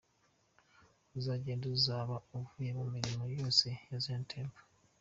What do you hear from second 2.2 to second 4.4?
avuye mu mirimo yose ya Zion